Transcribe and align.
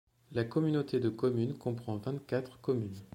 La 0.31 0.43
communauté 0.45 0.99
de 0.99 1.09
communes 1.09 1.53
comprend 1.59 1.97
vingt-quatre 1.97 2.59
communes. 2.59 2.97